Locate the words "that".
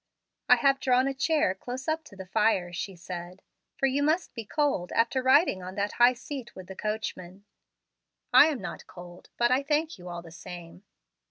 5.75-5.91